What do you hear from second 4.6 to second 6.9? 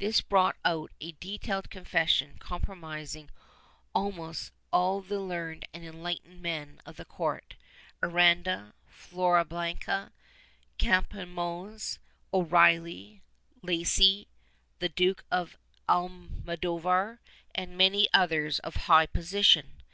all the learned and enlightened men